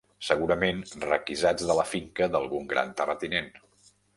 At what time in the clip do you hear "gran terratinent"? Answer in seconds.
2.73-3.53